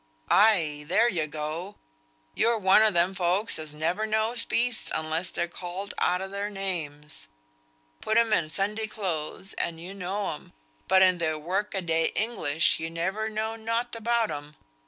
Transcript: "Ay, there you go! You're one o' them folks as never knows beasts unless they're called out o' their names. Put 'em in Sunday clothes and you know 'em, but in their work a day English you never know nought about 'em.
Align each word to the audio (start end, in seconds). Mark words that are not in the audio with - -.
"Ay, 0.31 0.83
there 0.87 1.07
you 1.07 1.27
go! 1.27 1.75
You're 2.33 2.57
one 2.57 2.81
o' 2.81 2.89
them 2.89 3.13
folks 3.13 3.59
as 3.59 3.71
never 3.71 4.07
knows 4.07 4.45
beasts 4.45 4.91
unless 4.95 5.29
they're 5.29 5.47
called 5.47 5.93
out 5.99 6.23
o' 6.23 6.27
their 6.27 6.49
names. 6.49 7.27
Put 8.01 8.17
'em 8.17 8.33
in 8.33 8.49
Sunday 8.49 8.87
clothes 8.87 9.53
and 9.59 9.79
you 9.79 9.93
know 9.93 10.31
'em, 10.33 10.53
but 10.87 11.03
in 11.03 11.19
their 11.19 11.37
work 11.37 11.75
a 11.75 11.83
day 11.83 12.07
English 12.15 12.79
you 12.79 12.89
never 12.89 13.29
know 13.29 13.55
nought 13.55 13.95
about 13.95 14.31
'em. 14.31 14.55